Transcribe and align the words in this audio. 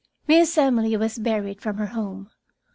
Miss 0.25 0.57
Emily 0.57 0.97
was 0.97 1.19
buried 1.19 1.61
from 1.61 1.77
her 1.77 1.85
home. 1.85 2.31